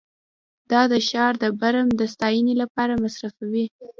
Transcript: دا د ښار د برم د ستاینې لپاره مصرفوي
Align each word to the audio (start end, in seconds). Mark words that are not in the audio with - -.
دا 0.71 0.81
د 0.91 0.93
ښار 1.07 1.33
د 1.43 1.45
برم 1.61 1.87
د 1.99 2.01
ستاینې 2.13 2.53
لپاره 2.61 2.93
مصرفوي 3.03 3.65